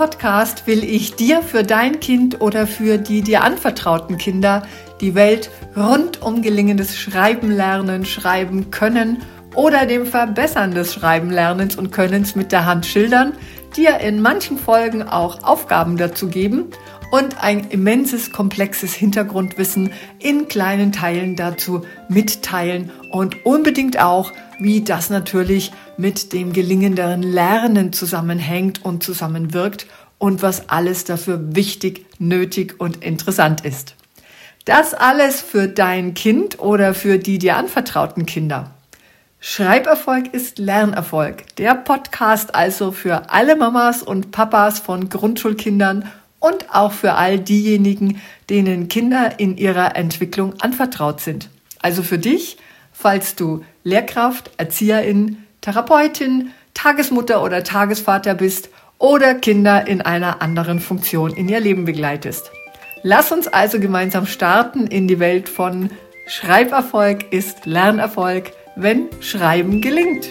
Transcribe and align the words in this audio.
Podcast 0.00 0.66
will 0.66 0.82
ich 0.82 1.16
dir 1.16 1.42
für 1.42 1.62
dein 1.62 2.00
Kind 2.00 2.40
oder 2.40 2.66
für 2.66 2.96
die 2.96 3.20
dir 3.20 3.44
anvertrauten 3.44 4.16
Kinder 4.16 4.62
die 5.02 5.14
Welt 5.14 5.50
rund 5.76 6.22
um 6.22 6.40
gelingendes 6.40 6.96
Schreiben 6.96 7.50
lernen, 7.50 8.06
schreiben 8.06 8.70
können 8.70 9.18
oder 9.54 9.84
dem 9.84 10.06
Verbessern 10.06 10.70
des 10.70 10.94
Schreibenlernens 10.94 11.76
und 11.76 11.92
Könnens 11.92 12.34
mit 12.34 12.50
der 12.50 12.64
Hand 12.64 12.86
schildern, 12.86 13.34
dir 13.76 13.98
in 13.98 14.22
manchen 14.22 14.56
Folgen 14.56 15.02
auch 15.02 15.42
Aufgaben 15.42 15.98
dazu 15.98 16.28
geben 16.28 16.70
und 17.10 17.42
ein 17.42 17.68
immenses, 17.68 18.32
komplexes 18.32 18.94
Hintergrundwissen 18.94 19.92
in 20.18 20.48
kleinen 20.48 20.92
Teilen 20.92 21.36
dazu 21.36 21.82
mitteilen 22.08 22.90
und 23.10 23.44
unbedingt 23.44 24.00
auch, 24.00 24.32
wie 24.60 24.82
das 24.82 25.10
natürlich 25.10 25.72
mit 25.96 26.32
dem 26.32 26.52
gelingenderen 26.52 27.22
Lernen 27.22 27.92
zusammenhängt 27.92 28.84
und 28.84 29.02
zusammenwirkt 29.02 29.86
und 30.20 30.42
was 30.42 30.68
alles 30.68 31.04
dafür 31.04 31.56
wichtig, 31.56 32.06
nötig 32.18 32.78
und 32.78 33.02
interessant 33.02 33.64
ist. 33.64 33.96
Das 34.66 34.92
alles 34.92 35.40
für 35.40 35.66
dein 35.66 36.12
Kind 36.14 36.60
oder 36.60 36.94
für 36.94 37.18
die 37.18 37.38
dir 37.38 37.56
anvertrauten 37.56 38.26
Kinder. 38.26 38.70
Schreiberfolg 39.40 40.34
ist 40.34 40.58
Lernerfolg. 40.58 41.56
Der 41.56 41.74
Podcast 41.74 42.54
also 42.54 42.92
für 42.92 43.30
alle 43.30 43.56
Mamas 43.56 44.02
und 44.02 44.30
Papas 44.30 44.78
von 44.78 45.08
Grundschulkindern 45.08 46.12
und 46.38 46.66
auch 46.74 46.92
für 46.92 47.14
all 47.14 47.38
diejenigen, 47.38 48.20
denen 48.50 48.88
Kinder 48.88 49.40
in 49.40 49.56
ihrer 49.56 49.96
Entwicklung 49.96 50.60
anvertraut 50.60 51.22
sind. 51.22 51.48
Also 51.80 52.02
für 52.02 52.18
dich, 52.18 52.58
falls 52.92 53.36
du 53.36 53.64
Lehrkraft, 53.84 54.50
Erzieherin, 54.58 55.38
Therapeutin, 55.62 56.50
Tagesmutter 56.74 57.42
oder 57.42 57.64
Tagesvater 57.64 58.34
bist 58.34 58.68
oder 59.00 59.34
Kinder 59.34 59.88
in 59.88 60.02
einer 60.02 60.42
anderen 60.42 60.78
Funktion 60.78 61.32
in 61.32 61.48
ihr 61.48 61.58
Leben 61.58 61.84
begleitest. 61.86 62.52
Lass 63.02 63.32
uns 63.32 63.48
also 63.48 63.80
gemeinsam 63.80 64.26
starten 64.26 64.86
in 64.86 65.08
die 65.08 65.18
Welt 65.18 65.48
von 65.48 65.90
Schreiberfolg 66.26 67.32
ist 67.32 67.66
Lernerfolg, 67.66 68.52
wenn 68.76 69.08
Schreiben 69.20 69.80
gelingt. 69.80 70.26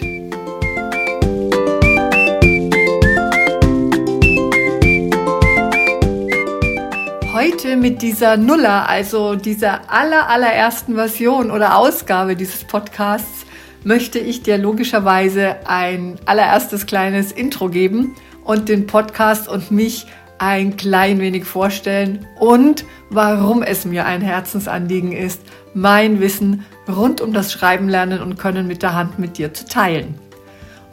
Heute 7.34 7.76
mit 7.76 8.02
dieser 8.02 8.36
Nuller, 8.36 8.88
also 8.88 9.34
dieser 9.34 9.90
aller, 9.90 10.28
allerersten 10.28 10.94
Version 10.94 11.50
oder 11.50 11.76
Ausgabe 11.76 12.36
dieses 12.36 12.64
Podcasts, 12.64 13.46
möchte 13.82 14.18
ich 14.18 14.42
dir 14.42 14.58
logischerweise 14.58 15.56
ein 15.66 16.18
allererstes 16.26 16.86
kleines 16.86 17.32
Intro 17.32 17.68
geben 17.68 18.14
und 18.50 18.68
den 18.68 18.88
Podcast 18.88 19.46
und 19.46 19.70
mich 19.70 20.08
ein 20.38 20.76
klein 20.76 21.20
wenig 21.20 21.44
vorstellen 21.44 22.26
und 22.40 22.84
warum 23.08 23.62
es 23.62 23.84
mir 23.84 24.06
ein 24.06 24.22
Herzensanliegen 24.22 25.12
ist, 25.12 25.40
mein 25.72 26.18
Wissen 26.18 26.64
rund 26.88 27.20
um 27.20 27.32
das 27.32 27.52
Schreiben, 27.52 27.88
Lernen 27.88 28.20
und 28.20 28.40
Können 28.40 28.66
mit 28.66 28.82
der 28.82 28.94
Hand 28.96 29.20
mit 29.20 29.38
dir 29.38 29.54
zu 29.54 29.66
teilen. 29.66 30.16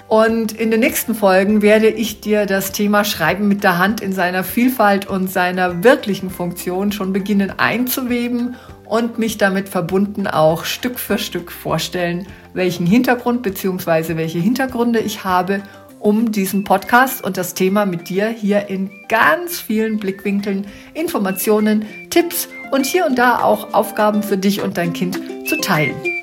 Und 0.08 0.52
in 0.52 0.70
den 0.70 0.82
nächsten 0.82 1.16
Folgen 1.16 1.64
werde 1.64 1.88
ich 1.90 2.22
dir 2.22 2.46
das 2.46 2.74
Thema 2.74 3.04
Schreiben 3.04 3.48
mit 3.48 3.64
der 3.64 3.80
Hand 3.80 4.02
in 4.02 4.14
seiner 4.14 4.44
Vielfalt 4.44 5.08
und 5.08 5.28
seiner 5.28 5.84
wirklichen 5.84 6.30
Funktion 6.30 6.92
schon 6.92 7.12
beginnen 7.12 7.54
einzuweben 7.58 8.56
und 8.86 9.18
mich 9.18 9.40
damit 9.40 9.68
verbunden 9.68 10.28
auch 10.28 10.64
Stück 10.64 11.00
für 11.00 11.18
Stück 11.18 11.52
vorstellen, 11.52 12.28
welchen 12.54 12.86
Hintergrund 12.86 13.42
bzw. 13.42 14.16
welche 14.16 14.38
Hintergründe 14.38 15.00
ich 15.00 15.24
habe, 15.24 15.64
um 16.00 16.32
diesen 16.32 16.64
Podcast 16.64 17.24
und 17.24 17.38
das 17.38 17.54
Thema 17.54 17.86
mit 17.86 18.10
dir 18.10 18.30
hier 18.30 18.68
in 18.68 18.90
ganz 19.08 19.60
vielen 19.60 19.98
Blickwinkeln, 19.98 20.68
Informationen, 20.94 21.86
Tipps 22.10 22.48
und 22.72 22.86
hier 22.86 23.06
und 23.06 23.18
da 23.18 23.44
auch 23.44 23.74
Aufgaben 23.74 24.24
für 24.24 24.38
dich 24.38 24.62
und 24.62 24.78
dein 24.78 24.94
Kind 24.94 25.20
zu 25.48 25.60
teilen. 25.60 26.17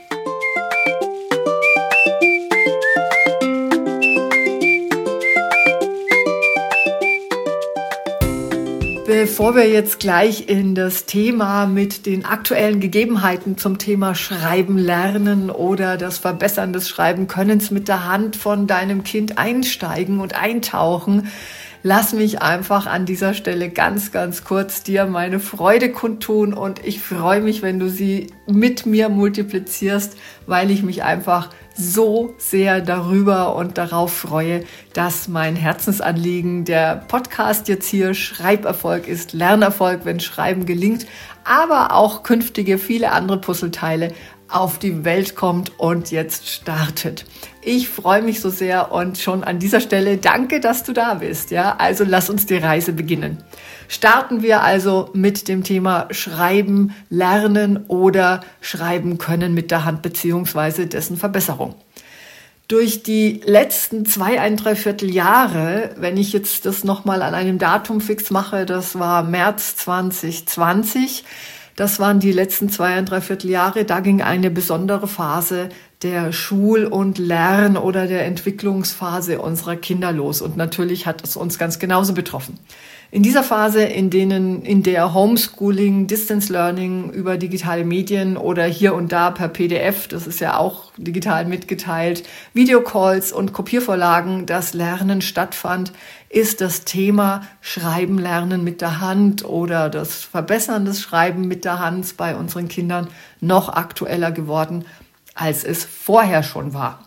Bevor 9.25 9.57
wir 9.57 9.67
jetzt 9.67 10.01
gleich 10.01 10.51
in 10.51 10.75
das 10.75 11.07
Thema 11.07 11.65
mit 11.65 12.05
den 12.05 12.27
aktuellen 12.27 12.79
Gegebenheiten 12.79 13.57
zum 13.57 13.79
Thema 13.79 14.15
Schreiben 14.15 14.77
lernen 14.77 15.49
oder 15.49 15.97
das 15.97 16.19
Verbessern 16.19 16.75
des 16.75 16.91
Schreibenkönnens 16.91 17.71
mit 17.71 17.89
der 17.89 18.07
Hand 18.07 18.37
von 18.37 18.67
deinem 18.67 19.03
Kind 19.03 19.39
einsteigen 19.39 20.21
und 20.21 20.39
eintauchen, 20.39 21.29
lass 21.85 22.15
mich 22.15 22.41
einfach 22.41 22.87
an 22.87 23.05
dieser 23.05 23.35
Stelle 23.35 23.69
ganz, 23.69 24.11
ganz 24.11 24.43
kurz 24.43 24.83
dir 24.83 25.05
meine 25.05 25.39
Freude 25.39 25.93
kundtun 25.93 26.55
und 26.55 26.83
ich 26.83 27.01
freue 27.01 27.43
mich, 27.43 27.61
wenn 27.61 27.79
du 27.79 27.91
sie 27.91 28.29
mit 28.47 28.87
mir 28.87 29.11
multiplizierst, 29.11 30.17
weil 30.47 30.71
ich 30.71 30.83
mich 30.83 31.05
einfach 31.05 31.51
so 31.77 32.35
sehr 32.39 32.81
darüber 32.81 33.55
und 33.55 33.77
darauf 33.77 34.15
freue, 34.15 34.65
dass 34.95 35.29
mein 35.29 35.57
Herzensanliegen 35.57 36.65
der 36.65 37.05
Podcast 37.07 37.69
jetzt 37.69 37.87
hier 37.87 38.15
Schreiberfolg 38.15 39.07
ist, 39.07 39.35
Lernerfolg, 39.35 40.07
wenn 40.07 40.21
Schreiben 40.21 40.65
gelingt, 40.65 41.07
aber 41.45 41.93
auch 41.93 42.23
künftige 42.23 42.79
viele 42.79 43.13
andere 43.13 43.39
Puzzleteile 43.39 44.15
auf 44.49 44.79
die 44.79 45.05
Welt 45.05 45.35
kommt 45.35 45.79
und 45.79 46.11
jetzt 46.11 46.49
startet. 46.49 47.25
Ich 47.63 47.89
freue 47.89 48.23
mich 48.23 48.41
so 48.41 48.51
sehr 48.51 48.93
und 48.93 49.19
schon 49.19 49.43
an 49.43 49.59
dieser 49.59 49.81
Stelle 49.81 50.19
danke, 50.19 50.61
dass 50.61 50.83
du 50.83 50.93
da 50.93 51.15
bist. 51.15 51.51
Ja, 51.51 51.77
also 51.79 52.05
lass 52.07 52.29
uns 52.29 52.47
die 52.47 52.57
Reise 52.57 52.93
beginnen. 52.93 53.43
Starten 53.89 54.43
wir 54.43 54.63
also 54.63 55.11
mit 55.15 55.49
dem 55.49 55.63
Thema 55.63 56.09
Schreiben, 56.11 56.95
Lernen 57.09 57.85
oder 57.89 58.41
Schreiben 58.61 59.19
können 59.19 59.55
mit 59.55 59.71
der 59.71 59.85
Hand 59.85 60.03
beziehungsweise 60.03 60.87
dessen 60.87 61.17
Verbesserung. 61.17 61.75
Durch 62.69 63.03
die 63.03 63.43
letzten 63.45 64.07
zwei, 64.07 64.41
ein 64.41 64.57
Dreiviertel 64.57 65.11
Jahre, 65.11 65.91
wenn 65.99 66.17
ich 66.17 66.33
jetzt 66.33 66.65
das 66.65 66.83
nochmal 66.83 67.21
an 67.21 67.35
einem 67.35 67.59
Datum 67.59 68.01
fix 68.01 68.31
mache, 68.31 68.65
das 68.65 68.99
war 68.99 69.23
März 69.23 69.77
2020, 69.77 71.25
das 71.77 71.99
waren 71.99 72.21
die 72.21 72.33
letzten 72.33 72.69
zwei, 72.69 72.95
ein 72.95 73.07
Dreiviertel 73.07 73.51
Jahre. 73.51 73.85
Da 73.85 74.01
ging 74.01 74.23
eine 74.23 74.51
besondere 74.51 75.09
Phase 75.09 75.69
der 76.03 76.33
Schul- 76.33 76.85
und 76.85 77.19
Lern- 77.19 77.77
oder 77.77 78.07
der 78.07 78.27
Entwicklungsphase 78.27 79.41
unserer 79.41 79.77
Kinder 79.77 80.13
los. 80.13 80.41
Und 80.41 80.57
natürlich 80.57 81.07
hat 81.07 81.25
es 81.25 81.37
uns 81.37 81.59
ganz 81.59 81.79
genauso 81.79 82.15
betroffen. 82.15 82.59
In 83.15 83.23
dieser 83.23 83.45
Phase, 83.45 83.85
in 83.85 84.11
denen, 84.11 84.63
in 84.63 84.83
der 84.83 85.15
Homeschooling, 85.15 86.09
Distance 86.09 86.53
Learning 86.53 87.11
über 87.11 87.37
digitale 87.37 87.85
Medien 87.85 88.37
oder 88.37 88.65
hier 88.65 88.93
und 88.93 89.13
da 89.13 89.31
per 89.31 89.47
PDF, 89.47 90.09
das 90.09 90.27
ist 90.27 90.41
ja 90.41 90.59
auch 90.59 90.91
digital 90.97 91.45
mitgeteilt, 91.45 92.25
Videocalls 92.55 93.31
und 93.31 93.53
Kopiervorlagen, 93.53 94.47
das 94.47 94.75
Lernen 94.75 95.21
stattfand, 95.21 95.93
ist 96.29 96.61
das 96.61 96.85
Thema 96.85 97.43
Schreiben 97.61 98.19
lernen 98.19 98.65
mit 98.65 98.81
der 98.81 99.01
Hand 99.01 99.45
oder 99.45 99.91
das 99.91 100.25
Verbessern 100.25 100.85
des 100.85 101.01
Schreiben 101.01 101.47
mit 101.47 101.65
der 101.65 101.79
Hand 101.79 102.17
bei 102.17 102.35
unseren 102.35 102.67
Kindern 102.67 103.07
noch 103.41 103.69
aktueller 103.69 104.33
geworden, 104.33 104.87
als 105.37 105.63
es 105.63 105.85
vorher 105.85 106.43
schon 106.43 106.75
war. 106.75 106.99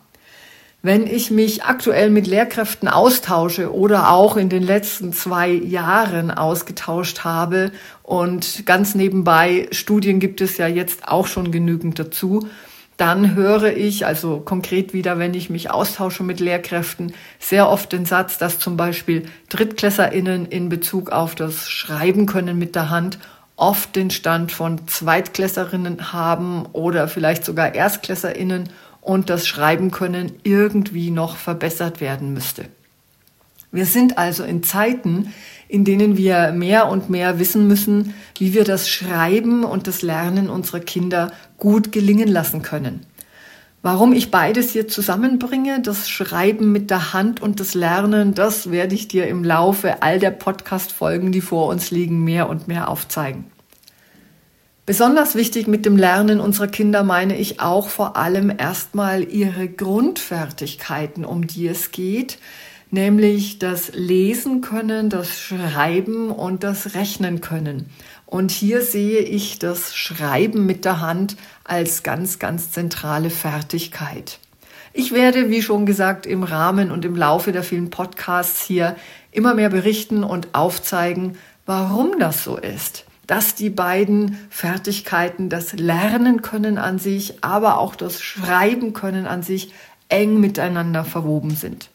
Wenn 0.87 1.05
ich 1.05 1.31
mich 1.31 1.65
aktuell 1.65 2.09
mit 2.09 2.27
Lehrkräften 2.27 2.87
austausche 2.87 3.73
oder 3.75 4.09
auch 4.09 4.37
in 4.37 4.47
den 4.47 4.63
letzten 4.63 5.11
zwei 5.11 5.49
Jahren 5.49 6.31
ausgetauscht 6.31 7.25
habe 7.25 7.73
und 8.03 8.65
ganz 8.65 8.95
nebenbei 8.95 9.67
Studien 9.71 10.21
gibt 10.21 10.39
es 10.39 10.57
ja 10.57 10.65
jetzt 10.65 11.05
auch 11.05 11.27
schon 11.27 11.51
genügend 11.51 11.99
dazu, 11.99 12.47
dann 12.95 13.35
höre 13.35 13.75
ich, 13.75 14.05
also 14.05 14.39
konkret 14.39 14.93
wieder, 14.93 15.19
wenn 15.19 15.33
ich 15.33 15.49
mich 15.49 15.69
austausche 15.69 16.23
mit 16.23 16.39
Lehrkräften, 16.39 17.13
sehr 17.37 17.69
oft 17.69 17.91
den 17.91 18.05
Satz, 18.05 18.37
dass 18.37 18.57
zum 18.57 18.77
Beispiel 18.77 19.25
DrittklässerInnen 19.49 20.45
in 20.45 20.69
Bezug 20.69 21.09
auf 21.09 21.35
das 21.35 21.69
Schreiben 21.69 22.27
können 22.27 22.57
mit 22.57 22.75
der 22.75 22.89
Hand 22.89 23.19
oft 23.57 23.95
den 23.95 24.11
Stand 24.11 24.53
von 24.53 24.87
Zweitklässerinnen 24.87 26.13
haben 26.13 26.65
oder 26.71 27.09
vielleicht 27.09 27.43
sogar 27.43 27.75
ErstklässerInnen 27.75 28.69
und 29.07 29.29
das 29.29 29.47
Schreiben 29.47 29.89
können 29.89 30.33
irgendwie 30.43 31.11
noch 31.11 31.37
verbessert 31.37 32.01
werden 32.01 32.33
müsste. 32.33 32.65
Wir 33.71 33.85
sind 33.85 34.17
also 34.17 34.43
in 34.43 34.63
Zeiten, 34.63 35.33
in 35.69 35.85
denen 35.85 36.17
wir 36.17 36.51
mehr 36.51 36.89
und 36.89 37.09
mehr 37.09 37.39
wissen 37.39 37.67
müssen, 37.67 38.13
wie 38.37 38.53
wir 38.53 38.65
das 38.65 38.89
Schreiben 38.89 39.63
und 39.63 39.87
das 39.87 40.01
Lernen 40.01 40.49
unserer 40.49 40.81
Kinder 40.81 41.31
gut 41.57 41.93
gelingen 41.93 42.27
lassen 42.27 42.63
können. 42.63 43.05
Warum 43.81 44.11
ich 44.11 44.29
beides 44.29 44.71
hier 44.71 44.89
zusammenbringe, 44.89 45.81
das 45.81 46.09
Schreiben 46.09 46.73
mit 46.73 46.89
der 46.89 47.13
Hand 47.13 47.41
und 47.41 47.61
das 47.61 47.75
Lernen, 47.75 48.33
das 48.33 48.71
werde 48.71 48.93
ich 48.93 49.07
dir 49.07 49.27
im 49.27 49.45
Laufe 49.45 50.01
all 50.01 50.19
der 50.19 50.31
Podcast-Folgen, 50.31 51.31
die 51.31 51.41
vor 51.41 51.69
uns 51.69 51.91
liegen, 51.91 52.25
mehr 52.25 52.49
und 52.49 52.67
mehr 52.67 52.89
aufzeigen. 52.89 53.45
Besonders 54.87 55.35
wichtig 55.35 55.67
mit 55.67 55.85
dem 55.85 55.97
Lernen 55.97 56.39
unserer 56.39 56.69
Kinder 56.69 57.03
meine 57.03 57.37
ich 57.37 57.59
auch 57.59 57.89
vor 57.89 58.15
allem 58.15 58.49
erstmal 58.57 59.21
ihre 59.21 59.67
Grundfertigkeiten, 59.67 61.25
um 61.25 61.45
die 61.45 61.67
es 61.67 61.91
geht, 61.91 62.37
nämlich 62.89 63.59
das 63.59 63.91
Lesen 63.93 64.61
können, 64.61 65.09
das 65.09 65.41
Schreiben 65.41 66.31
und 66.31 66.63
das 66.63 66.95
Rechnen 66.95 67.41
können. 67.41 67.89
Und 68.25 68.49
hier 68.49 68.81
sehe 68.81 69.19
ich 69.19 69.59
das 69.59 69.93
Schreiben 69.93 70.65
mit 70.65 70.85
der 70.85 71.01
Hand 71.01 71.35
als 71.65 72.01
ganz, 72.03 72.39
ganz 72.39 72.71
zentrale 72.71 73.29
Fertigkeit. 73.29 74.39
Ich 74.93 75.11
werde, 75.11 75.49
wie 75.49 75.61
schon 75.61 75.85
gesagt, 75.85 76.25
im 76.25 76.43
Rahmen 76.43 76.91
und 76.91 77.03
im 77.03 77.17
Laufe 77.17 77.51
der 77.51 77.63
vielen 77.63 77.89
Podcasts 77.89 78.63
hier 78.63 78.95
immer 79.33 79.53
mehr 79.53 79.69
berichten 79.69 80.23
und 80.23 80.55
aufzeigen, 80.55 81.37
warum 81.65 82.19
das 82.19 82.45
so 82.45 82.55
ist 82.55 83.03
dass 83.27 83.55
die 83.55 83.69
beiden 83.69 84.37
Fertigkeiten, 84.49 85.49
das 85.49 85.73
Lernen 85.73 86.41
können 86.41 86.77
an 86.77 86.97
sich, 86.97 87.43
aber 87.43 87.77
auch 87.77 87.95
das 87.95 88.21
Schreiben 88.21 88.93
können 88.93 89.27
an 89.27 89.43
sich 89.43 89.73
eng 90.09 90.39
miteinander 90.39 91.03
verwoben 91.03 91.51
sind. 91.51 91.89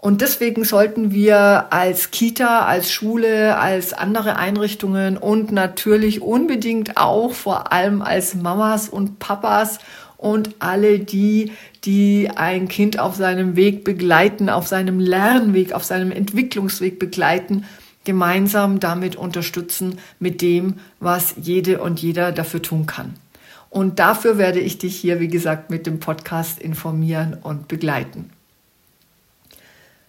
Und 0.00 0.20
deswegen 0.20 0.64
sollten 0.64 1.10
wir 1.10 1.66
als 1.70 2.12
Kita, 2.12 2.64
als 2.64 2.90
Schule, 2.90 3.58
als 3.58 3.92
andere 3.92 4.36
Einrichtungen 4.36 5.16
und 5.16 5.50
natürlich 5.50 6.22
unbedingt 6.22 6.96
auch 6.96 7.32
vor 7.32 7.72
allem 7.72 8.00
als 8.00 8.36
Mamas 8.36 8.88
und 8.88 9.18
Papas 9.18 9.80
und 10.16 10.54
alle 10.60 11.00
die, 11.00 11.52
die 11.84 12.30
ein 12.34 12.68
Kind 12.68 13.00
auf 13.00 13.16
seinem 13.16 13.56
Weg 13.56 13.82
begleiten, 13.82 14.48
auf 14.50 14.68
seinem 14.68 15.00
Lernweg, 15.00 15.72
auf 15.72 15.82
seinem 15.82 16.12
Entwicklungsweg 16.12 17.00
begleiten, 17.00 17.64
gemeinsam 18.08 18.80
damit 18.80 19.16
unterstützen 19.16 19.98
mit 20.18 20.40
dem, 20.40 20.76
was 20.98 21.34
jede 21.36 21.82
und 21.82 22.00
jeder 22.00 22.32
dafür 22.32 22.62
tun 22.62 22.86
kann. 22.86 23.16
Und 23.68 23.98
dafür 23.98 24.38
werde 24.38 24.60
ich 24.60 24.78
dich 24.78 24.96
hier, 24.96 25.20
wie 25.20 25.28
gesagt, 25.28 25.68
mit 25.68 25.86
dem 25.86 26.00
Podcast 26.00 26.58
informieren 26.58 27.36
und 27.42 27.68
begleiten. 27.68 28.30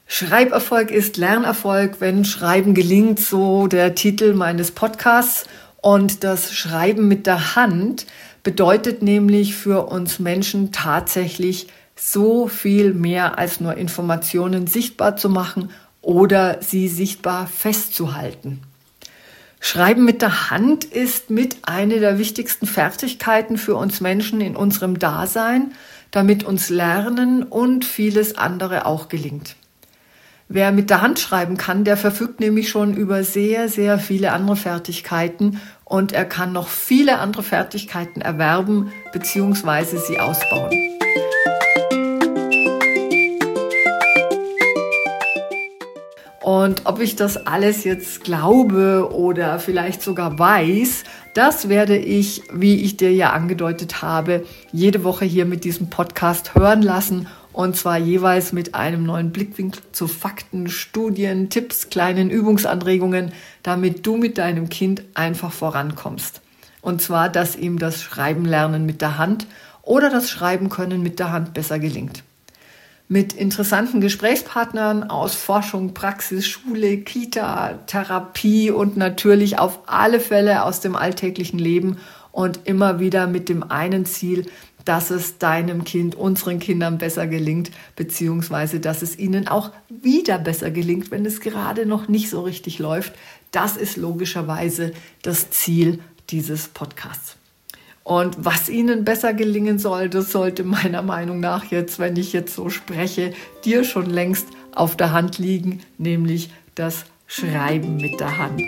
Schreiberfolg 0.08 0.92
ist 0.92 1.18
Lernerfolg, 1.18 2.00
wenn 2.00 2.24
Schreiben 2.24 2.74
gelingt, 2.74 3.20
so 3.20 3.68
der 3.68 3.96
Titel 3.96 4.34
meines 4.34 4.72
Podcasts. 4.72 5.46
Und 5.82 6.24
das 6.24 6.54
Schreiben 6.54 7.10
mit 7.10 7.28
der 7.28 7.58
Hand 7.58 8.06
bedeutet 8.44 9.02
nämlich 9.02 9.56
für 9.56 9.88
uns 9.88 10.20
Menschen 10.20 10.72
tatsächlich 10.72 11.68
so 11.98 12.48
viel 12.48 12.94
mehr 12.94 13.38
als 13.38 13.60
nur 13.60 13.76
Informationen 13.76 14.68
sichtbar 14.68 15.18
zu 15.18 15.28
machen 15.28 15.70
oder 16.02 16.58
sie 16.62 16.88
sichtbar 16.88 17.48
festzuhalten. 17.48 18.62
Schreiben 19.60 20.06
mit 20.06 20.22
der 20.22 20.50
Hand 20.50 20.86
ist 20.86 21.30
mit 21.30 21.58
eine 21.64 22.00
der 22.00 22.18
wichtigsten 22.18 22.66
Fertigkeiten 22.66 23.58
für 23.58 23.76
uns 23.76 24.00
Menschen 24.00 24.40
in 24.40 24.56
unserem 24.56 25.00
Dasein, 25.00 25.74
damit 26.12 26.44
uns 26.44 26.70
Lernen 26.70 27.44
und 27.44 27.84
vieles 27.84 28.38
andere 28.38 28.86
auch 28.86 29.10
gelingt. 29.10 29.56
Wer 30.48 30.72
mit 30.72 30.90
der 30.90 31.04
Hand 31.04 31.20
schreiben 31.20 31.58
kann, 31.58 31.84
der 31.84 31.96
verfügt 31.96 32.40
nämlich 32.40 32.70
schon 32.70 32.96
über 32.96 33.24
sehr, 33.24 33.70
sehr 33.70 34.00
viele 34.00 34.32
andere 34.32 34.56
Fertigkeiten 34.56 35.62
und 35.84 36.12
er 36.12 36.26
kann 36.26 36.54
noch 36.54 36.70
viele 36.70 37.20
andere 37.20 37.44
Fertigkeiten 37.44 38.22
erwerben 38.22 38.92
bzw. 39.14 39.98
sie 39.98 40.20
ausbauen. 40.20 40.99
Und 46.50 46.88
ob 46.88 47.00
ich 47.00 47.16
das 47.16 47.38
alles 47.38 47.84
jetzt 47.84 48.24
glaube 48.24 49.12
oder 49.14 49.60
vielleicht 49.60 50.02
sogar 50.02 50.40
weiß, 50.40 51.04
das 51.36 51.70
werde 51.70 51.96
ich, 51.96 52.42
wie 52.52 52.82
ich 52.82 52.98
dir 52.98 53.14
ja 53.14 53.34
angedeutet 53.34 54.02
habe, 54.02 54.44
jede 54.72 55.04
Woche 55.04 55.26
hier 55.26 55.46
mit 55.46 55.64
diesem 55.64 55.92
Podcast 55.92 56.56
hören 56.56 56.82
lassen. 56.82 57.28
Und 57.54 57.78
zwar 57.78 58.00
jeweils 58.00 58.52
mit 58.52 58.74
einem 58.74 59.04
neuen 59.04 59.32
Blickwinkel 59.32 59.84
zu 59.92 60.08
Fakten, 60.08 60.70
Studien, 60.70 61.52
Tipps, 61.52 61.92
kleinen 61.92 62.32
Übungsanregungen, 62.32 63.32
damit 63.62 64.08
du 64.08 64.18
mit 64.18 64.40
deinem 64.40 64.70
Kind 64.70 65.04
einfach 65.14 65.52
vorankommst. 65.52 66.42
Und 66.82 67.00
zwar, 67.00 67.30
dass 67.30 67.58
ihm 67.58 67.78
das 67.78 68.02
Schreiben 68.02 68.46
lernen 68.46 68.88
mit 68.88 69.02
der 69.02 69.20
Hand 69.20 69.46
oder 69.84 70.10
das 70.10 70.32
Schreiben 70.32 70.70
können 70.70 71.04
mit 71.04 71.20
der 71.20 71.32
Hand 71.32 71.54
besser 71.54 71.78
gelingt 71.78 72.24
mit 73.12 73.34
interessanten 73.34 74.02
Gesprächspartnern 74.02 75.10
aus 75.10 75.34
Forschung, 75.34 75.96
Praxis, 75.96 76.48
Schule, 76.48 76.98
Kita, 76.98 77.80
Therapie 77.88 78.70
und 78.70 78.98
natürlich 78.98 79.58
auf 79.58 79.80
alle 79.88 80.20
Fälle 80.20 80.64
aus 80.64 80.80
dem 80.80 80.96
alltäglichen 80.96 81.58
Leben 81.58 81.98
und 82.32 82.62
immer 82.66 83.00
wieder 83.00 83.26
mit 83.26 83.50
dem 83.50 83.64
einen 83.64 84.06
Ziel, 84.06 84.46
dass 84.86 85.10
es 85.10 85.40
deinem 85.40 85.86
Kind, 85.86 86.14
unseren 86.14 86.60
Kindern 86.60 87.00
besser 87.00 87.26
gelingt, 87.26 87.72
beziehungsweise 87.96 88.80
dass 88.80 89.02
es 89.02 89.18
ihnen 89.18 89.48
auch 89.48 89.72
wieder 89.90 90.38
besser 90.38 90.70
gelingt, 90.70 91.10
wenn 91.10 91.26
es 91.26 91.42
gerade 91.42 91.88
noch 91.88 92.08
nicht 92.08 92.30
so 92.30 92.42
richtig 92.42 92.78
läuft. 92.78 93.14
Das 93.50 93.76
ist 93.76 93.98
logischerweise 93.98 94.92
das 95.24 95.50
Ziel 95.50 96.00
dieses 96.30 96.68
Podcasts. 96.68 97.39
Und 98.10 98.44
was 98.44 98.70
ihnen 98.70 99.06
besser 99.06 99.36
gelingen 99.36 99.78
soll, 99.78 100.10
das 100.10 100.32
sollte 100.32 100.64
meiner 100.64 101.04
Meinung 101.04 101.40
nach 101.40 101.66
jetzt, 101.66 102.00
wenn 102.00 102.16
ich 102.16 102.34
jetzt 102.34 102.56
so 102.56 102.72
spreche, 102.72 103.34
dir 103.66 103.84
schon 103.84 104.08
längst 104.08 104.48
auf 104.74 104.98
der 104.98 105.12
Hand 105.12 105.38
liegen, 105.38 105.82
nämlich 106.00 106.50
das 106.74 107.06
Schreiben 107.28 107.98
mit 107.98 108.20
der 108.20 108.40
Hand. 108.40 108.64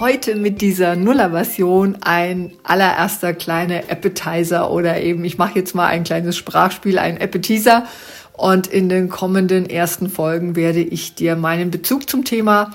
Heute 0.00 0.36
mit 0.36 0.60
dieser 0.60 0.94
Nuller-Version 0.94 1.98
ein 2.02 2.52
allererster 2.62 3.32
kleiner 3.34 3.90
Appetizer 3.90 4.70
oder 4.70 5.00
eben, 5.00 5.24
ich 5.24 5.38
mache 5.38 5.58
jetzt 5.58 5.74
mal 5.74 5.86
ein 5.86 6.04
kleines 6.04 6.36
Sprachspiel, 6.36 6.98
ein 6.98 7.20
Appetizer. 7.20 7.84
Und 8.32 8.68
in 8.68 8.88
den 8.88 9.08
kommenden 9.08 9.68
ersten 9.68 10.08
Folgen 10.08 10.54
werde 10.54 10.80
ich 10.80 11.16
dir 11.16 11.34
meinen 11.34 11.72
Bezug 11.72 12.08
zum 12.08 12.24
Thema 12.24 12.70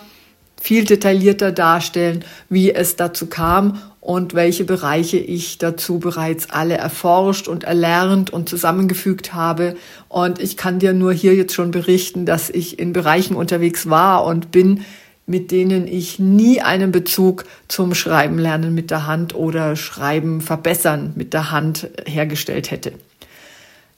viel 0.60 0.84
detaillierter 0.84 1.52
darstellen, 1.54 2.26
wie 2.50 2.74
es 2.74 2.98
dazu 2.98 3.28
kam 3.28 3.82
und 4.02 4.34
welche 4.34 4.66
Bereiche 4.66 5.18
ich 5.18 5.58
dazu 5.58 6.00
bereits 6.00 6.50
alle 6.50 6.76
erforscht 6.76 7.48
und 7.48 7.64
erlernt 7.64 8.32
und 8.32 8.50
zusammengefügt 8.50 9.34
habe. 9.34 9.76
Und 10.10 10.40
ich 10.40 10.58
kann 10.58 10.80
dir 10.80 10.94
nur 10.94 11.14
hier 11.14 11.36
jetzt 11.36 11.54
schon 11.54 11.72
berichten, 11.72 12.26
dass 12.26 12.50
ich 12.50 12.80
in 12.80 12.92
Bereichen 12.92 13.36
unterwegs 13.36 13.90
war 13.90 14.26
und 14.26 14.52
bin, 14.52 14.84
mit 15.26 15.52
denen 15.52 15.88
ich 15.88 16.20
nie 16.20 16.62
einen 16.62 16.92
Bezug 16.92 17.46
zum 17.68 17.96
Schreiben 17.96 18.38
lernen 18.38 18.74
mit 18.76 18.92
der 18.92 19.08
Hand 19.08 19.34
oder 19.34 19.76
Schreiben 19.76 20.42
verbessern 20.42 21.14
mit 21.16 21.34
der 21.34 21.52
Hand 21.52 21.88
hergestellt 22.06 22.72
hätte. 22.72 22.94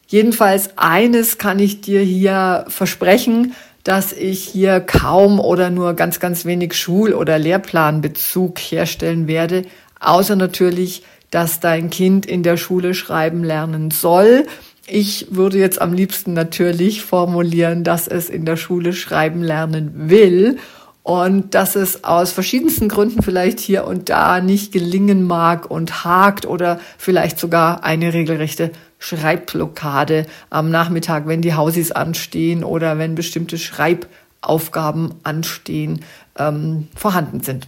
Jedenfalls 0.08 0.78
eines 0.78 1.40
kann 1.40 1.58
ich 1.58 1.82
dir 1.82 2.02
hier 2.02 2.66
versprechen, 2.68 3.56
dass 3.84 4.14
ich 4.14 4.44
hier 4.44 4.80
kaum 4.80 5.40
oder 5.40 5.70
nur 5.70 5.94
ganz, 5.94 6.20
ganz 6.20 6.46
wenig 6.46 6.74
Schul- 6.74 7.14
oder 7.14 7.40
Lehrplanbezug 7.40 8.60
herstellen 8.60 9.28
werde, 9.28 9.64
außer 10.00 10.36
natürlich, 10.36 11.04
dass 11.32 11.60
dein 11.60 11.90
Kind 11.90 12.26
in 12.26 12.44
der 12.44 12.58
Schule 12.58 12.94
schreiben 12.94 13.44
lernen 13.44 13.92
soll. 13.92 14.46
Ich 14.88 15.28
würde 15.32 15.58
jetzt 15.58 15.82
am 15.82 15.94
liebsten 15.94 16.34
natürlich 16.34 17.04
formulieren, 17.04 17.84
dass 17.84 18.08
es 18.08 18.30
in 18.30 18.46
der 18.46 18.58
Schule 18.58 18.94
schreiben 18.94 19.42
lernen 19.42 19.92
will 20.10 20.58
und 21.06 21.54
dass 21.54 21.76
es 21.76 22.04
aus 22.04 22.32
verschiedensten 22.32 22.90
Gründen 22.90 23.22
vielleicht 23.22 23.60
hier 23.60 23.86
und 23.86 24.10
da 24.10 24.42
nicht 24.42 24.72
gelingen 24.72 25.28
mag 25.28 25.70
und 25.70 26.04
hakt 26.04 26.48
oder 26.48 26.80
vielleicht 26.98 27.40
sogar 27.40 27.84
eine 27.84 28.12
regelrechte 28.12 28.72
Schreibblockade 28.98 30.26
am 30.50 30.72
Nachmittag, 30.72 31.28
wenn 31.28 31.44
die 31.44 31.54
Hausis 31.54 31.92
anstehen 31.92 32.64
oder 32.64 32.98
wenn 32.98 33.14
bestimmte 33.14 33.60
Schreibaufgaben 33.60 35.14
anstehen, 35.22 36.04
ähm, 36.40 36.88
vorhanden 36.96 37.42
sind. 37.42 37.68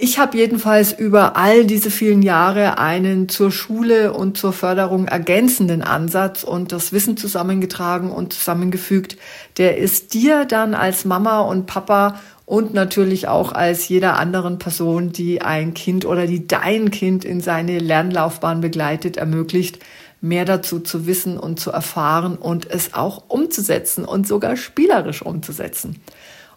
Ich 0.00 0.20
habe 0.20 0.38
jedenfalls 0.38 0.92
über 0.92 1.36
all 1.36 1.66
diese 1.66 1.90
vielen 1.90 2.22
Jahre 2.22 2.78
einen 2.78 3.28
zur 3.28 3.50
Schule 3.50 4.12
und 4.12 4.38
zur 4.38 4.52
Förderung 4.52 5.08
ergänzenden 5.08 5.82
Ansatz 5.82 6.44
und 6.44 6.70
das 6.70 6.92
Wissen 6.92 7.16
zusammengetragen 7.16 8.12
und 8.12 8.32
zusammengefügt. 8.32 9.16
Der 9.56 9.76
ist 9.76 10.14
dir 10.14 10.44
dann 10.44 10.74
als 10.74 11.04
Mama 11.04 11.40
und 11.40 11.66
Papa 11.66 12.20
und 12.46 12.74
natürlich 12.74 13.26
auch 13.26 13.50
als 13.50 13.88
jeder 13.88 14.20
anderen 14.20 14.60
Person, 14.60 15.10
die 15.10 15.42
ein 15.42 15.74
Kind 15.74 16.04
oder 16.04 16.28
die 16.28 16.46
dein 16.46 16.92
Kind 16.92 17.24
in 17.24 17.40
seine 17.40 17.80
Lernlaufbahn 17.80 18.60
begleitet, 18.60 19.16
ermöglicht, 19.16 19.80
mehr 20.20 20.44
dazu 20.44 20.78
zu 20.78 21.08
wissen 21.08 21.36
und 21.38 21.58
zu 21.58 21.72
erfahren 21.72 22.36
und 22.36 22.70
es 22.70 22.94
auch 22.94 23.24
umzusetzen 23.26 24.04
und 24.04 24.28
sogar 24.28 24.56
spielerisch 24.56 25.22
umzusetzen. 25.22 26.00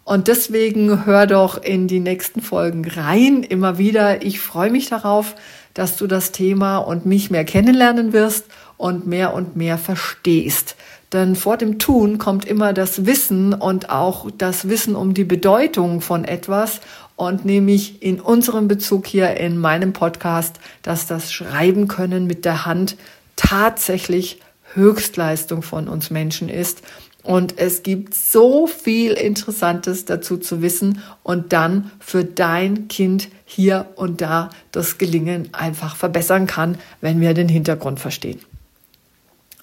Und 0.04 0.28
deswegen 0.28 1.06
hör 1.06 1.26
doch 1.26 1.62
in 1.62 1.86
die 1.86 2.00
nächsten 2.00 2.40
Folgen 2.40 2.84
rein, 2.88 3.42
immer 3.42 3.78
wieder. 3.78 4.22
Ich 4.22 4.40
freue 4.40 4.70
mich 4.70 4.88
darauf, 4.88 5.36
dass 5.74 5.96
du 5.96 6.06
das 6.06 6.32
Thema 6.32 6.78
und 6.78 7.06
mich 7.06 7.30
mehr 7.30 7.44
kennenlernen 7.44 8.12
wirst 8.12 8.46
und 8.76 9.06
mehr 9.06 9.32
und 9.32 9.56
mehr 9.56 9.78
verstehst. 9.78 10.76
Denn 11.12 11.36
vor 11.36 11.56
dem 11.56 11.78
Tun 11.78 12.18
kommt 12.18 12.46
immer 12.46 12.72
das 12.72 13.06
Wissen 13.06 13.52
und 13.54 13.90
auch 13.90 14.30
das 14.36 14.68
Wissen 14.68 14.96
um 14.96 15.14
die 15.14 15.24
Bedeutung 15.24 16.00
von 16.00 16.24
etwas 16.24 16.80
und 17.16 17.44
nämlich 17.44 18.02
in 18.02 18.20
unserem 18.20 18.66
Bezug 18.66 19.06
hier 19.06 19.36
in 19.36 19.58
meinem 19.58 19.92
Podcast, 19.92 20.58
dass 20.82 21.06
das 21.06 21.30
Schreiben 21.32 21.86
können 21.86 22.26
mit 22.26 22.44
der 22.44 22.64
Hand 22.64 22.96
tatsächlich 23.36 24.40
Höchstleistung 24.74 25.62
von 25.62 25.86
uns 25.86 26.10
Menschen 26.10 26.48
ist 26.48 26.82
und 27.22 27.58
es 27.58 27.82
gibt 27.82 28.14
so 28.14 28.66
viel 28.66 29.12
Interessantes 29.12 30.04
dazu 30.04 30.36
zu 30.36 30.62
wissen 30.62 31.00
und 31.22 31.52
dann 31.52 31.90
für 32.00 32.24
dein 32.24 32.88
Kind 32.88 33.28
hier 33.44 33.86
und 33.96 34.20
da 34.20 34.50
das 34.72 34.98
Gelingen 34.98 35.48
einfach 35.52 35.96
verbessern 35.96 36.46
kann, 36.46 36.78
wenn 37.00 37.20
wir 37.20 37.34
den 37.34 37.48
Hintergrund 37.48 38.00
verstehen. 38.00 38.40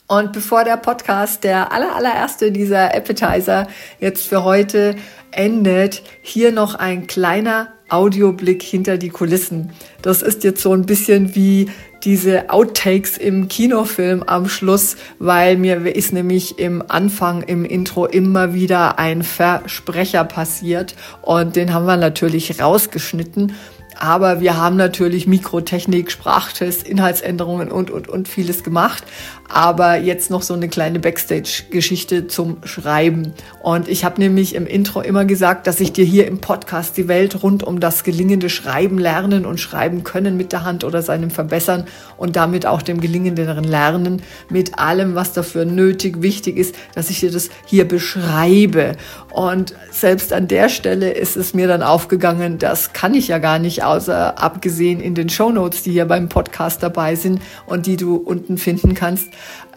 Und 0.10 0.34
bevor 0.34 0.64
der 0.64 0.78
Podcast, 0.78 1.44
der 1.44 1.72
aller, 1.72 1.96
allererste 1.96 2.52
dieser 2.52 2.96
Appetizer 2.96 3.68
jetzt 4.00 4.26
für 4.26 4.44
heute 4.44 4.96
endet, 5.30 6.02
hier 6.24 6.52
noch 6.52 6.74
ein 6.74 7.06
kleiner 7.06 7.68
Audioblick 7.90 8.64
hinter 8.64 8.98
die 8.98 9.10
Kulissen. 9.10 9.70
Das 10.02 10.24
ist 10.24 10.44
jetzt 10.44 10.64
so 10.64 10.74
ein 10.74 10.88
bisschen 10.88 11.36
wie 11.36 11.70
diese 12.04 12.50
Outtakes 12.50 13.18
im 13.18 13.50
Kinofilm 13.50 14.24
am 14.24 14.50
Schluss, 14.50 14.98
weil 15.20 15.58
mir 15.58 15.86
ist 15.86 16.12
nämlich 16.12 16.58
im 16.58 16.84
Anfang, 16.88 17.44
im 17.44 17.64
Intro 17.64 18.08
immer 18.08 18.56
wieder 18.56 18.98
ein 18.98 19.22
Versprecher 19.22 20.24
passiert 20.24 20.96
und 21.22 21.56
den 21.56 21.72
haben 21.72 21.86
wir 21.86 21.98
natürlich 21.98 22.60
rausgeschnitten. 22.60 23.54
Aber 24.02 24.40
wir 24.40 24.56
haben 24.56 24.78
natürlich 24.78 25.28
Mikrotechnik, 25.28 26.10
Sprachtest, 26.10 26.88
Inhaltsänderungen 26.88 27.70
und, 27.70 27.92
und, 27.92 28.08
und 28.08 28.30
vieles 28.30 28.64
gemacht. 28.64 29.04
Aber 29.50 29.98
jetzt 29.98 30.30
noch 30.30 30.42
so 30.42 30.54
eine 30.54 30.70
kleine 30.70 31.00
Backstage-Geschichte 31.00 32.28
zum 32.28 32.58
Schreiben. 32.64 33.34
Und 33.62 33.90
ich 33.90 34.06
habe 34.06 34.22
nämlich 34.22 34.56
im 34.56 34.68
Intro 34.68 35.02
immer 35.02 35.26
gesagt, 35.26 35.68
dass 35.68 35.82
ich 35.82 35.92
dir 35.92 36.06
hier 36.06 36.28
im 36.28 36.40
Podcast 36.40 36.96
die 36.96 37.10
Welt 37.10 37.44
rund 37.44 37.64
um 37.64 37.82
das 37.82 38.06
gelingende 38.06 38.50
Schreiben 38.50 39.00
lernen 39.00 39.46
und 39.46 39.60
schreiben 39.60 40.06
können 40.06 40.38
mit 40.38 40.54
der 40.54 40.64
Hand 40.64 40.86
oder 40.86 41.02
seinem 41.02 41.30
Verbessern 41.30 41.86
und 42.16 42.38
damit 42.38 42.66
auch 42.66 42.82
dem 42.82 43.02
gelingenderen 43.02 43.66
Lernen 43.66 44.22
mit 44.50 44.80
allem, 44.80 45.16
was 45.16 45.34
dafür 45.34 45.66
nötig, 45.66 46.22
wichtig 46.22 46.56
ist, 46.56 46.76
dass 46.96 47.10
ich 47.10 47.20
dir 47.20 47.32
das 47.32 47.50
hier 47.66 47.86
beschreibe. 47.86 48.96
Und 49.32 49.74
selbst 49.92 50.32
an 50.32 50.48
der 50.48 50.70
Stelle 50.70 51.12
ist 51.12 51.36
es 51.36 51.54
mir 51.54 51.68
dann 51.68 51.84
aufgegangen, 51.84 52.60
das 52.60 52.94
kann 52.94 53.14
ich 53.14 53.28
ja 53.28 53.40
gar 53.40 53.60
nicht, 53.60 53.84
außer 53.90 54.42
abgesehen 54.42 55.00
in 55.02 55.16
den 55.16 55.30
Show 55.30 55.52
Notes, 55.52 55.84
die 55.84 55.92
hier 55.92 56.06
beim 56.06 56.30
Podcast 56.30 56.84
dabei 56.84 57.16
sind 57.16 57.42
und 57.66 57.86
die 57.86 57.98
du 57.98 58.16
unten 58.16 58.58
finden 58.58 58.94
kannst 58.94 59.28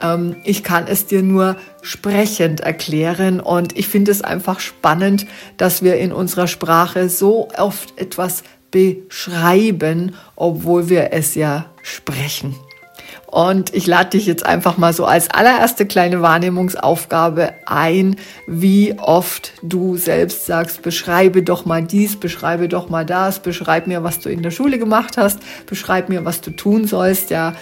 ähm, 0.03 0.37
ich 0.45 0.63
kann 0.63 0.87
es 0.87 1.07
dir 1.07 1.23
nur 1.23 1.57
sprechend 1.81 2.61
erklären 2.61 3.41
und 3.41 3.79
ich 3.79 3.89
finde 3.89 4.11
es 4.11 4.23
einfach 4.23 4.61
spannend, 4.61 5.27
dass 5.57 5.83
wir 5.83 5.97
in 5.97 6.13
unserer 6.13 6.49
Sprache 6.49 7.09
so 7.09 7.49
oft 7.57 7.99
etwas 7.99 8.43
beschreiben, 8.71 10.15
obwohl 10.35 10.89
wir 10.89 11.13
es 11.13 11.35
ja 11.35 11.67
sprechen. 11.83 12.55
Und 13.33 13.75
ich 13.75 13.87
lade 13.87 14.11
dich 14.11 14.27
jetzt 14.27 14.45
einfach 14.45 14.77
mal 14.77 14.93
so 14.93 15.07
als 15.07 15.31
allererste 15.31 15.87
kleine 15.87 16.21
Wahrnehmungsaufgabe 16.21 17.55
ein, 17.65 18.17
wie 18.47 18.99
oft 18.99 19.55
du 19.63 19.97
selbst 19.97 20.45
sagst, 20.45 20.83
beschreibe 20.83 21.43
doch 21.43 21.65
mal 21.65 21.83
dies, 21.83 22.21
beschreibe 22.21 22.69
doch 22.69 22.91
mal 22.91 23.07
das, 23.07 23.39
beschreib 23.39 23.87
mir, 23.87 24.05
was 24.05 24.21
du 24.21 24.29
in 24.29 24.43
der 24.43 24.51
Schule 24.51 24.79
gemacht 24.79 25.17
hast, 25.17 25.39
beschreib 25.65 26.11
mir, 26.11 26.27
was 26.27 26.43
du 26.43 26.51
tun 26.51 26.87
sollst, 26.87 27.31
ja, 27.31 27.55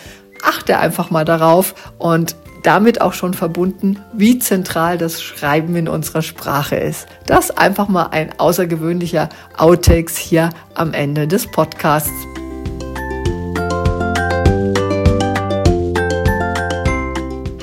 achte 0.42 0.76
einfach 0.76 1.12
mal 1.12 1.24
darauf 1.24 1.76
und 1.98 2.34
damit 2.64 3.00
auch 3.00 3.12
schon 3.12 3.32
verbunden, 3.32 4.00
wie 4.12 4.40
zentral 4.40 4.98
das 4.98 5.22
Schreiben 5.22 5.76
in 5.76 5.86
unserer 5.86 6.22
Sprache 6.22 6.74
ist. 6.74 7.06
Das 7.26 7.52
einfach 7.52 7.86
mal 7.86 8.08
ein 8.10 8.36
außergewöhnlicher 8.40 9.28
Outtakes 9.56 10.16
hier 10.16 10.50
am 10.74 10.94
Ende 10.94 11.28
des 11.28 11.48
Podcasts. 11.48 12.10